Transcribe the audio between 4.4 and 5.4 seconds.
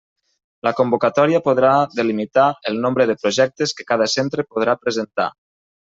podrà presentar.